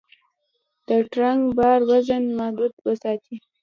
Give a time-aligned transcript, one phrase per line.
[0.87, 3.37] د ټرک بار وزن محدود وساتئ.